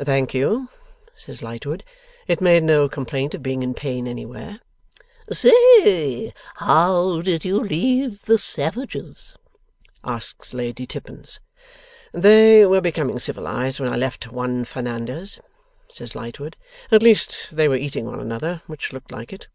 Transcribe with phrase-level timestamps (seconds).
[0.00, 0.70] 'Thank you,'
[1.14, 1.84] says Lightwood.
[2.26, 4.60] 'It made no complaint of being in pain anywhere.'
[5.30, 9.36] 'Say, how did you leave the savages?'
[10.02, 11.40] asks Lady Tippins.
[12.14, 15.40] 'They were becoming civilized when I left Juan Fernandez,'
[15.90, 16.56] says Lightwood.
[16.90, 19.48] 'At least they were eating one another, which looked like it.